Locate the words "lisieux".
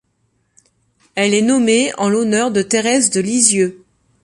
3.21-3.85